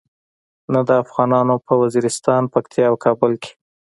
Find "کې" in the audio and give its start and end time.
3.43-3.51